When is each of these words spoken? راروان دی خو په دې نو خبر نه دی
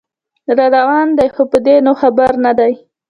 راروان 0.57 1.07
دی 1.17 1.27
خو 1.33 1.43
په 1.51 1.57
دې 1.65 1.75
نو 1.85 1.91
خبر 2.01 2.31
نه 2.45 2.51
دی 2.59 2.73